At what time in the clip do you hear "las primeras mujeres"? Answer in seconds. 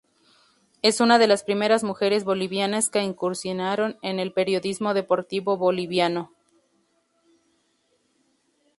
1.27-2.23